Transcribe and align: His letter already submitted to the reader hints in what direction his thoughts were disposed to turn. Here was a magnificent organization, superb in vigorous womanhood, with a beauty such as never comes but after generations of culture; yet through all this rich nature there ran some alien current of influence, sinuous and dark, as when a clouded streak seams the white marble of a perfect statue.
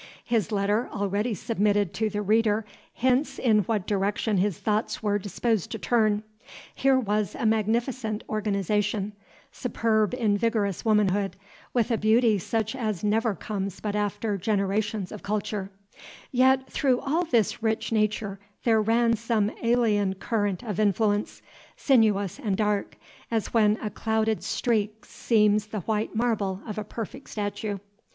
His 0.25 0.51
letter 0.51 0.89
already 0.91 1.35
submitted 1.35 1.93
to 1.93 2.09
the 2.09 2.23
reader 2.23 2.65
hints 2.91 3.37
in 3.37 3.59
what 3.65 3.85
direction 3.85 4.37
his 4.37 4.57
thoughts 4.57 5.03
were 5.03 5.19
disposed 5.19 5.69
to 5.73 5.77
turn. 5.77 6.23
Here 6.73 6.99
was 6.99 7.35
a 7.35 7.45
magnificent 7.45 8.23
organization, 8.27 9.13
superb 9.51 10.15
in 10.15 10.39
vigorous 10.39 10.83
womanhood, 10.83 11.35
with 11.71 11.91
a 11.91 11.99
beauty 11.99 12.39
such 12.39 12.75
as 12.75 13.03
never 13.03 13.35
comes 13.35 13.79
but 13.79 13.95
after 13.95 14.37
generations 14.39 15.11
of 15.11 15.21
culture; 15.21 15.69
yet 16.31 16.65
through 16.67 16.99
all 17.01 17.23
this 17.25 17.61
rich 17.61 17.91
nature 17.91 18.39
there 18.63 18.81
ran 18.81 19.15
some 19.15 19.51
alien 19.61 20.15
current 20.15 20.63
of 20.63 20.79
influence, 20.79 21.43
sinuous 21.77 22.39
and 22.39 22.57
dark, 22.57 22.97
as 23.29 23.53
when 23.53 23.77
a 23.79 23.91
clouded 23.91 24.41
streak 24.41 25.05
seams 25.05 25.67
the 25.67 25.81
white 25.81 26.15
marble 26.15 26.59
of 26.65 26.79
a 26.79 26.83
perfect 26.83 27.29
statue. 27.29 27.77